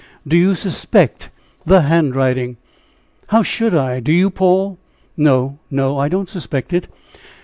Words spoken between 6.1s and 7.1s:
suspect it."